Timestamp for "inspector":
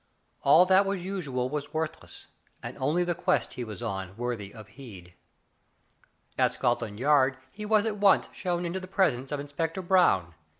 9.39-9.83